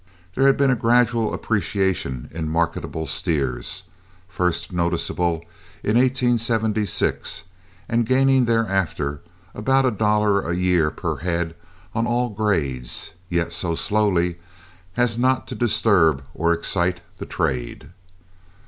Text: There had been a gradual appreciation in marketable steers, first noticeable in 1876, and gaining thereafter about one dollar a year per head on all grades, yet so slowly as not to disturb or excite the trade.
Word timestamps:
There 0.33 0.47
had 0.47 0.57
been 0.57 0.71
a 0.71 0.75
gradual 0.75 1.31
appreciation 1.31 2.27
in 2.31 2.49
marketable 2.49 3.05
steers, 3.05 3.83
first 4.27 4.73
noticeable 4.73 5.45
in 5.83 5.95
1876, 5.95 7.43
and 7.87 8.03
gaining 8.03 8.45
thereafter 8.45 9.21
about 9.53 9.85
one 9.85 9.97
dollar 9.97 10.41
a 10.41 10.55
year 10.55 10.89
per 10.89 11.17
head 11.17 11.53
on 11.93 12.07
all 12.07 12.29
grades, 12.29 13.11
yet 13.29 13.53
so 13.53 13.75
slowly 13.75 14.39
as 14.97 15.19
not 15.19 15.47
to 15.49 15.53
disturb 15.53 16.23
or 16.33 16.51
excite 16.51 17.01
the 17.17 17.27
trade. 17.27 17.91